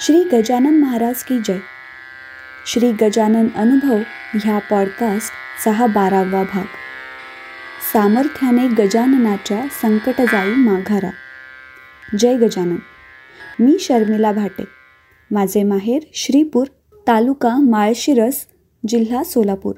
[0.00, 1.58] श्री गजानन महाराज की जय.
[2.66, 3.96] श्री गजानन अनुभव
[4.34, 6.64] ह्या पॉडकास्टचा हा बारावा भाग.
[7.92, 11.10] सामर्थ्याने गजाननाच्या संकटजाई माघारा.
[12.18, 12.76] जय गजानन.
[13.60, 14.64] मी शर्मिला भाटे.
[15.30, 16.66] माझे माहेर श्रीपूर
[17.06, 18.46] तालुका माळशिरस
[18.88, 19.74] जिल्हा सोलापूर.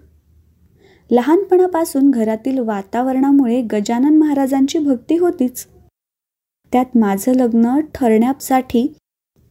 [1.10, 5.66] लहानपणापासून घरातील वातावरणामुळे गजानन महाराजांची भक्ती होतीच.
[6.72, 8.94] त्यात माझं लग्न ठरण्यासाठी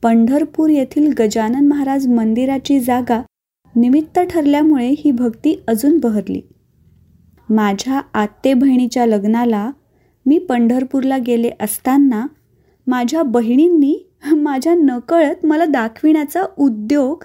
[0.06, 3.22] पंढरपूर येथील गजानन महाराज मंदिराची जागा
[3.76, 6.42] निमित्त ठरल्यामुळे ही भक्ती अजून बहरली.
[7.50, 9.72] माझ्या आत्ते बहिणीच्या लग्नाला
[10.26, 12.26] मी पंढरपूरला गेले असताना
[12.88, 17.24] माझ्या बहिणींनी माझ्या नकळत मला दाखविण्याचा उद्योग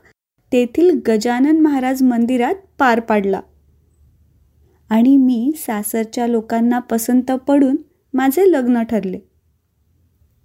[0.53, 3.41] तेथील गजानन महाराज मंदिरात पार पाडला.
[4.91, 7.77] आणि मी सासरच्या लोकांना पसंत पडून
[8.15, 9.30] माझे लग्न ठरले.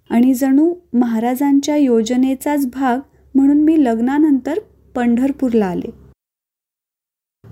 [0.09, 2.99] आणि जणू महाराजांच्या योजनेचाच भाग
[3.35, 4.59] म्हणून मी लग्नानंतर
[4.95, 5.91] पंढरपूरला आले.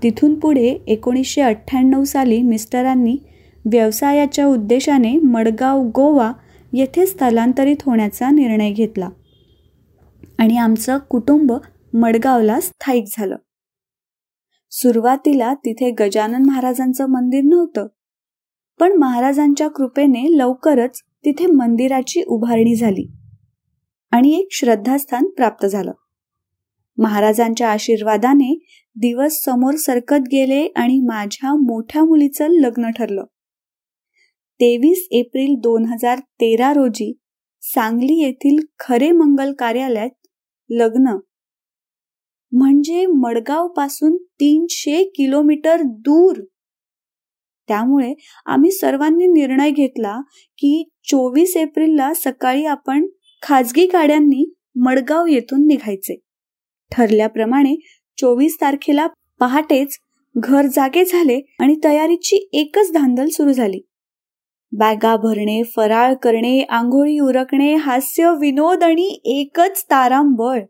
[0.02, 3.16] तिथून पुढे एकोणीसशे अठ्ठ्याण्णव साली मिस्टरांनी
[3.72, 6.32] व्यवसायाच्या उद्देशाने मडगाव गोवा
[6.72, 9.08] येथे स्थलांतरित होण्याचा निर्णय घेतला
[10.38, 11.52] आणि आमचं कुटुंब
[11.92, 13.36] मडगावला स्थायिक झालं.
[14.70, 17.86] सुरुवातीला तिथे गजानन महाराजांचं मंदिर नव्हतं
[18.80, 23.06] पण महाराजांच्या कृपेने लवकरच तिथे मंदिराची उभारणी झाली
[24.10, 25.92] आणि एक श्रद्धास्थान प्राप्त झालं.
[26.98, 28.54] महाराजांच्या आशीर्वादाने
[28.96, 33.24] दिवस समोर सरकत गेले आणि माझ्या मोठ्या मुलीचं लग्न ठरलं.
[34.60, 37.12] तेवीस एप्रिल दोन हजार तेरा रोजी
[37.62, 40.10] सांगली येथील खरे मंगल कार्यालयात
[40.70, 41.16] लग्न.
[42.52, 46.36] म्हणजे मडगावपासून तीनशे किलोमीटर दूर
[47.68, 48.14] त्यामुळे
[48.46, 50.20] आम्ही सर्वांनी निर्णय घेतला
[50.58, 53.06] की चोवीस एप्रिलला सकाळी आपण
[53.42, 56.20] खाजगी गाड्यांनी मडगाव येथून निघायचे.
[56.92, 57.74] ठरल्याप्रमाणे
[58.18, 59.06] चोवीस तारखेला
[59.40, 59.96] पहाटेच
[60.36, 63.80] घर जागे झाले आणि तयारीची एकच धांदल सुरू झाली.
[64.72, 70.60] बॅगा भरणे फराळ करणे आंघोळी उरकणे हास्य विनोद आणि एकच तारांबळ.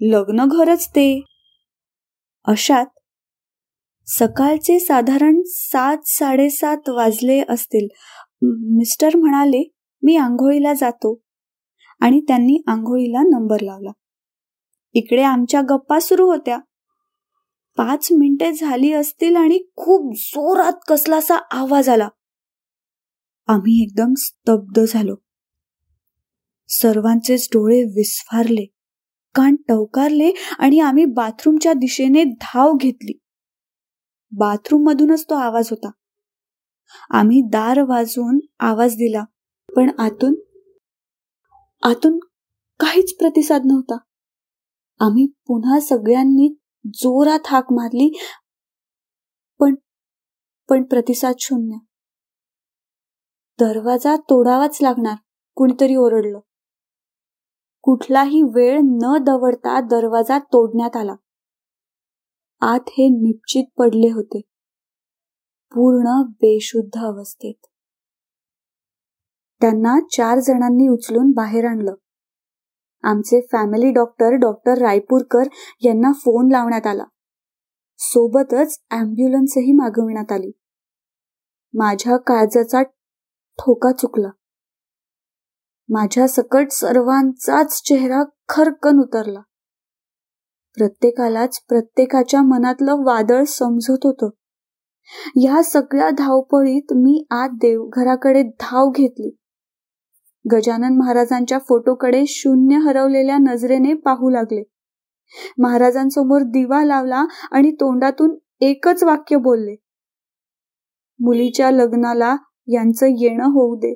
[0.00, 1.24] लग्न घरच ते.
[2.44, 2.86] अशात
[4.18, 7.88] सकाळचे साधारण सात साडेसात वाजले असतील.
[8.76, 11.22] मिस्टर म्हणाले मी आंघोळीला जातो.
[12.00, 13.90] आणि त्यांनी आंघोळीला नंबर लावला.
[14.92, 16.58] इकडे आमच्या गप्पा सुरू होत्या.
[17.76, 22.08] पाच मिनिटे झाली असतील आणि खूप जोरात कसलासा आवाज आला.
[23.46, 25.14] आम्ही एकदम स्तब्ध झालो.
[26.68, 28.64] सर्वांचेच डोळे विस्फारले.
[29.34, 33.18] कान टवकारले आणि आम्ही बाथरूमच्या दिशेने धाव घेतली.
[34.38, 35.90] बाथरूम मधूनच तो आवाज होता.
[37.10, 39.24] आम्ही दार वाजवून आवाज दिला
[39.76, 40.34] पण आतून
[41.82, 42.18] आतून
[42.80, 43.96] काहीच प्रतिसाद नव्हता.
[45.00, 46.56] आम्ही पुन्हा सगळ्यांनी
[46.86, 48.18] जोरात हाक मारली
[49.58, 49.74] पण
[50.68, 51.76] पण प्रतिसाद शून्य.
[53.58, 55.14] दरवाजा तोडावाच लागणार
[55.54, 56.40] कुणीतरी ओरडलं.
[57.82, 61.14] कुठलाही वेळ न दवडता दरवाजा तोडण्यात आला.
[62.64, 64.40] आत हे निश्चित पडले होते.
[65.74, 67.66] पूर्ण बेशुद्ध अवस्थेत.
[69.60, 71.94] त्यांना चार जणांनी उचलून बाहेर आणलं.
[73.02, 75.42] आमचे फॅमिली डॉक्टर डॉक्टर रायपूरकर
[75.84, 77.04] यांना फोन लावण्यात आला.
[77.98, 80.50] सोबतच अँब्युलन्सही मागविण्यात आली.
[81.74, 82.82] माझ्या काळजाचा
[83.58, 84.28] ठोका चुकला.
[85.88, 89.40] माझ्या सकट सर्वांचाच चेहरा खरकन उतरला.
[90.76, 94.28] प्रत्येकालाच प्रत्येकाच्या मनातलं वादळ समजत होतं.
[95.42, 99.36] या सगळ्या धावपळीत मी आत देवघराकडे धाव घेतली.
[100.52, 104.62] गजानन महाराजांच्या फोटोकडे शून्य हरवलेल्या नजरेने पाहू लागले.
[105.58, 109.76] महाराजांसमोर दिवा लावला आणि तोंडातून एकच वाक्य बोलले.
[111.20, 113.94] मुलीच्या लग्नाला यांचं येणं होऊ दे.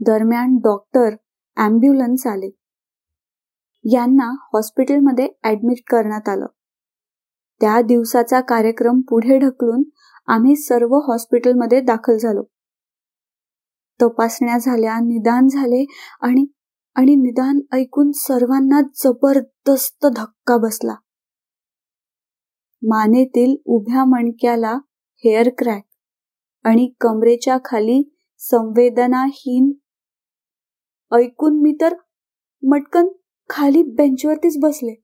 [0.00, 1.14] दरम्यान डॉक्टर
[1.56, 2.50] अँब्युलन्स आले.
[3.84, 6.46] यांना हॉस्पिटलमध्ये ऍडमिट करण्यात आलं.
[7.60, 9.82] त्या दिवसाचा कार्यक्रम पुढे ढकलून
[10.26, 12.42] आम्ही सर्व हॉस्पिटलमध्ये दाखल झालो.
[14.02, 15.84] तपासण्या झाल्या निदान झाले
[16.20, 16.44] आणि
[16.94, 20.94] आणि निदान ऐकून सर्वांना जबरदस्त धक्का बसला.
[22.82, 24.74] मानेतील उभ्या मणक्याला
[25.24, 25.82] हेअर क्रॅक
[26.64, 28.02] आणि कमरेच्या खाली
[28.38, 29.72] संवेदनाहीन
[31.12, 31.94] ऐकून मी तर
[32.62, 33.08] मटकन
[33.50, 34.94] खाली बेंचवरतीच बसले.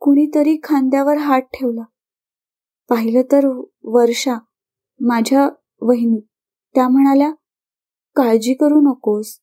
[0.00, 1.82] कुणीतरी खांद्यावर हात ठेवला.
[2.88, 3.46] पाहिलं तर
[3.84, 4.36] वर्षा
[5.00, 5.48] माझ्या
[5.82, 6.20] वहिनी
[6.74, 7.30] त्या म्हणाल्या
[8.16, 9.38] काळजी करू नकोस.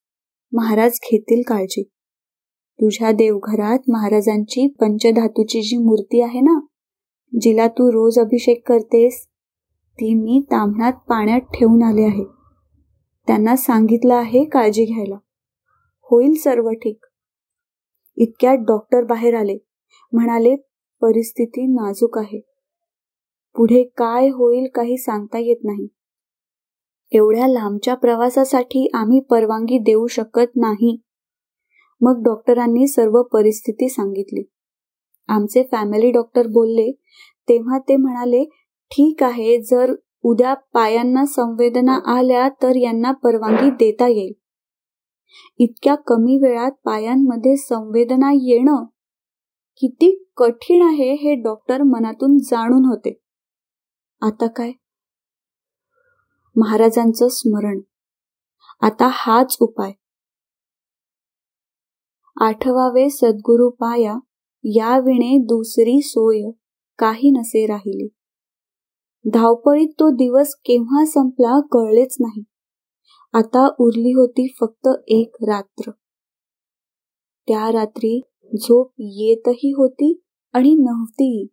[0.53, 1.83] महाराज घेतील काळजी.
[2.79, 6.59] तुझ्या देवघरात महाराजांची पंचधातूची जी मूर्ती आहे ना
[7.41, 9.25] जिला तू रोज अभिषेक करतेस
[9.97, 12.23] ती मी तांबणात पाण्यात ठेवून आले आहे.
[13.27, 15.15] त्यांना सांगितलं आहे काळजी घ्यायला.
[16.11, 17.05] होईल सर्व ठीक.
[18.17, 19.57] इतक्यात डॉक्टर बाहेर आले.
[20.13, 20.55] म्हणाले
[21.01, 22.39] परिस्थिती नाजूक आहे.
[23.55, 25.87] पुढे काय होईल काही सांगता येत नाही.
[27.11, 30.97] एवढ्या लांबच्या प्रवासासाठी आम्ही परवानगी देऊ शकत नाही.
[32.01, 34.43] मग डॉक्टरांनी सर्व परिस्थिती सांगितली.
[35.27, 36.91] आमचे फॅमिली डॉक्टर बोलले
[37.49, 38.43] तेव्हा ते म्हणाले
[38.91, 39.93] ठीक आहे जर
[40.23, 44.33] उद्या पायांना संवेदना आल्या तर यांना परवानगी देता येईल.
[45.57, 48.85] इतक्या कमी वेळात पायांमध्ये संवेदना येणं
[49.77, 53.21] किती कठीण आहे हे डॉक्टर मनातून जाणून होते.
[54.21, 54.71] आता काय?
[56.55, 57.81] महाराजांचं स्मरण.
[58.81, 59.91] आता हाच उपाय.
[62.41, 64.15] आठवावे सद्गुरु पाया
[64.63, 66.51] या विणे दुसरी सोय
[66.99, 68.07] काही नसे राहिली.
[69.33, 72.43] धावपळीत तो दिवस केव्हा संपला कळलेच नाही.
[73.35, 75.91] आता उरली होती फक्त एक रात्र.
[77.47, 78.21] त्या रात्री
[78.53, 80.21] झोप येतही होती
[80.53, 81.47] आणि नव्हती.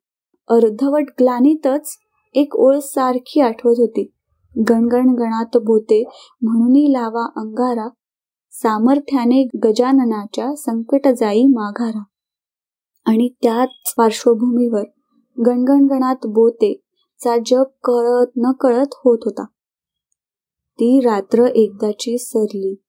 [0.48, 1.98] अर्धवट ग्लानीतच
[2.34, 4.12] एक ओळ सारखी आठवत होती.
[4.70, 6.04] गणगण गणात म्हणूनही
[6.42, 7.88] म्हणून लावा अंगारा
[8.50, 12.02] सामर्थ्याने गजाननाच्या संकट जाई माघारा.
[13.06, 14.84] आणि त्याच पार्श्वभूमीवर
[15.46, 16.80] गणगणगणात बोते
[17.20, 19.44] चा जप कळत न कळत होत होता.
[20.74, 22.82] ती रात्र एकदाची सरली.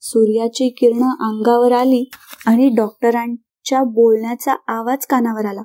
[0.00, 2.10] सूर्याची किरण अंगावर आली
[2.46, 5.62] आणि डॉक्टरांच्या बोलण्याचा आवाज कानावर आला.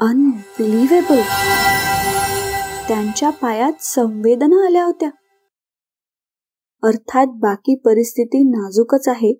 [0.00, 1.20] अनबिलिव्हेबल
[2.88, 5.10] त्यांच्या पायात संवेदना आल्या होत्या.
[6.82, 9.38] अर्थात बाकी परिस्थिती नाजूकच आहे.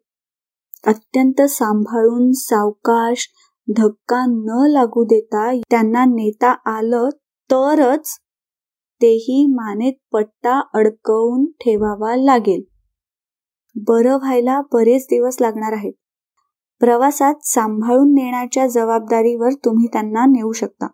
[0.87, 3.29] अत्यंत सांभाळून सावकाश
[3.77, 7.09] धक्का न लागू देता त्यांना नेता आलं
[7.51, 8.19] तरच
[9.05, 12.63] तेही मानेत पट्टा अडकवून ठेवावा लागेल.
[13.89, 15.93] बरं व्हायला बरेच दिवस लागणार आहेत.
[16.81, 20.87] प्रवासात सांभाळून नेण्याच्या जबाबदारीवर तुम्ही त्यांना नेऊ शकता.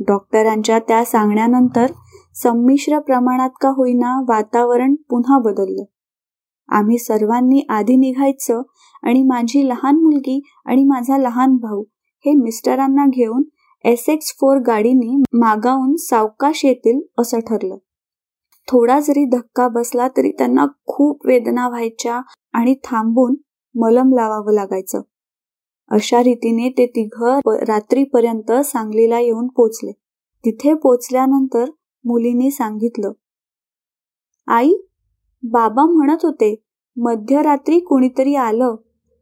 [0.00, 1.86] डॉक्टरांच्या त्या सांगण्यानंतर
[2.34, 5.84] संमिश्र प्रमाणात का होईना वातावरण पुन्हा बदललं.
[6.68, 8.62] आम्ही सर्वांनी आधी निघायचं
[9.02, 11.84] आणि माझी लहान मुलगी आणि माझा लहान भाऊ
[12.24, 13.42] हे मिस्टरांना घेऊन
[13.84, 17.76] एस एक्स फोर गाडीने मागावून सावकाश येतील असं ठरलं.
[18.68, 22.20] थोडा जरी धक्का बसला तरी त्यांना खूप वेदना व्हायच्या
[22.52, 23.34] आणि थांबून
[23.74, 25.00] मलम लावावं लागायचं.
[25.90, 27.22] अशा रीतीने ते तिघ
[27.68, 29.92] रात्रीपर्यंत सांगलीला येऊन पोचले.
[30.44, 31.64] तिथे पोचल्यानंतर
[32.04, 33.12] मुलीने सांगितलं
[34.48, 34.72] आई
[35.42, 36.54] बाबा म्हणत होते
[36.96, 38.74] मध्यरात्री कुणीतरी आलं.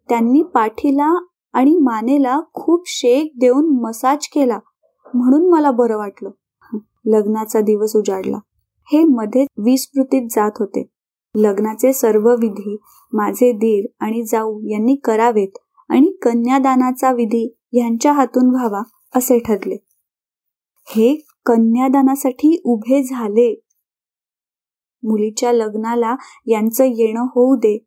[0.08, 1.10] त्यांनी पाठीला
[1.52, 4.58] आणि मानेला खूप शेक देऊन मसाज केला.
[5.14, 6.30] म्हणून मला बरं वाटलं.
[7.04, 8.36] लग्नाचा दिवस उजाडला.
[8.92, 10.86] हे मध्ये विस्मृतीत जात होते.
[11.34, 12.76] लग्नाचे सर्व विधी
[13.12, 15.58] माझे दीर आणि जाऊ यांनी करावेत
[15.88, 18.82] आणि कन्यादानाचा विधी यांच्या हातून व्हावा
[19.14, 19.76] असे ठरले.
[20.88, 21.14] हे
[21.46, 23.62] कन्यादानासाठी उभे झाले.
[25.02, 26.16] मुलीच्या लग्नाला
[26.46, 27.86] यांचं येणं होऊ दे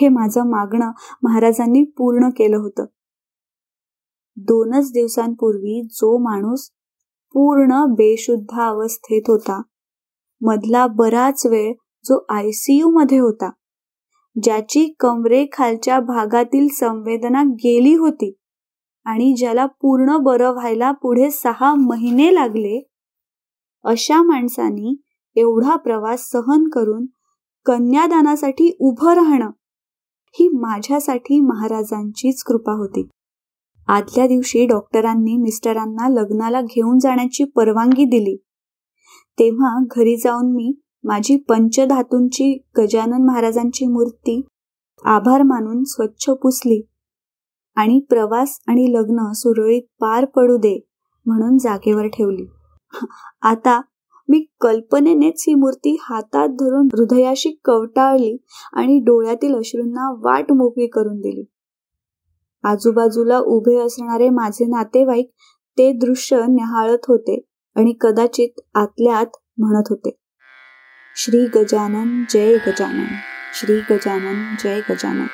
[0.00, 0.90] हे माझं मागणं
[1.22, 2.84] महाराजांनी पूर्ण केलं होतं.
[4.46, 6.70] दोनच दिवसांपूर्वी जो माणूस
[7.34, 9.60] पूर्ण बेशुद्ध अवस्थेत होता
[10.40, 11.72] मधला बराच वेळ
[12.04, 13.50] जो आयसीयू मध्ये होता
[14.42, 18.32] ज्याची कमरे खालच्या भागातील संवेदना गेली होती
[19.04, 22.80] आणि ज्याला पूर्ण बरं व्हायला पुढे सहा महिने लागले
[23.84, 24.96] अशा माणसांनी
[25.36, 27.06] एवढा प्रवास सहन करून
[27.66, 29.50] कन्यादानासाठी उभं राहणं
[30.34, 33.08] ही माझ्यासाठी महाराजांचीच कृपा होती.
[33.88, 38.36] आदल्या दिवशी डॉक्टरांनी मिस्टरांना लग्नाला घेऊन जाण्याची परवानगी दिली.
[39.38, 40.72] तेव्हा घरी जाऊन मी
[41.04, 44.40] माझी पंचधातूंची गजानन महाराजांची मूर्ती
[45.04, 46.80] आभार मानून स्वच्छ पुसली
[47.76, 50.78] आणि प्रवास आणि लग्न सुरळीत पार पडू दे
[51.26, 52.46] म्हणून जागेवर ठेवली.
[53.42, 53.80] आता
[54.28, 58.36] मी कल्पनेनेच ही मूर्ती हातात धरून हृदयाशी कवटाळली
[58.72, 61.44] आणि डोळ्यातील अश्रूंना वाट मोकळी करून दिली.
[62.62, 65.30] आजूबाजूला उभे असणारे माझे नातेवाईक
[65.78, 67.44] ते दृश्य निहाळत होते
[67.76, 69.26] आणि कदाचित आतल्यात
[69.58, 70.16] म्हणत होते.
[71.16, 73.04] श्री गजानन जय गजानन.
[73.54, 75.26] श्री गजानन जय गजानन.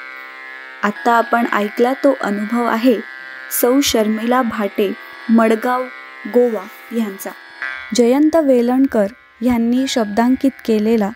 [0.82, 2.96] आता आपण ऐकला तो अनुभव आहे
[3.60, 4.92] सौ शर्मिला भाटे
[5.30, 5.82] मडगाव
[6.26, 6.62] गोवा
[6.96, 7.30] यांचा.
[7.94, 9.06] जयंत वेलणकर
[9.42, 11.10] यांनी शब्दांकित केलेला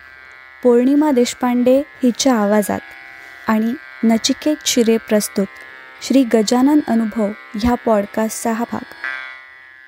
[0.63, 2.79] पौर्णिमा देशपांडे हिच्या आवाजात
[3.47, 3.73] आणि
[4.03, 5.45] नचिकेत शिरे प्रस्तुत.
[6.01, 8.83] श्री गजानन अनुभव ह्या पॉडकास्टचा हा भाग.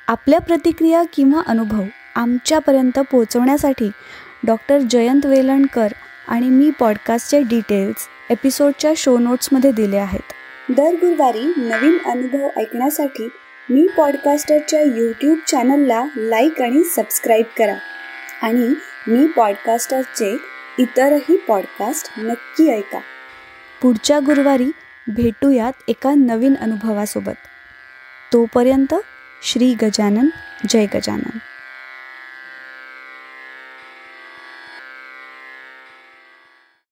[0.08, 1.84] आपल्या प्रतिक्रिया किंवा अनुभव
[2.16, 3.92] आमच्यापर्यंत पोहोचवण्यासाठी
[4.44, 5.88] डॉक्टर जयंत वेलणकर
[6.28, 10.34] आणि मी पॉडकास्टचे डिटेल्स एपिसोडच्या शो नोट्समध्ये दिले आहेत.
[10.70, 13.30] दर गुरुवारी नवीन अनुभव ऐकण्यासाठी
[13.70, 17.76] मी पॉडकास्टरच्या यूट्यूब चॅनलला लाईक आणि सबस्क्राईब करा.
[18.42, 18.74] आणि
[19.08, 20.38] मी पॉडकास्टरचे
[20.80, 23.00] इतरही पॉडकास्ट नक्की ऐका.
[23.82, 24.72] पुढच्या गुरुवारी
[25.10, 27.38] भेटूयात एका नवीन अनुभवासोबत.
[28.32, 28.94] तोपर्यंत
[29.44, 30.30] श्री गजानन
[30.70, 31.40] जय गजानन.